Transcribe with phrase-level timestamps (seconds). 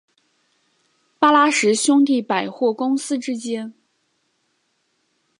[1.19, 3.71] 巴拉什兄弟百货公司之间。